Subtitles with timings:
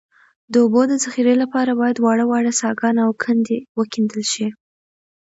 [0.51, 4.47] د اوبو د ذخیرې لپاره باید واړه واړه څاګان او کندې وکیندل شي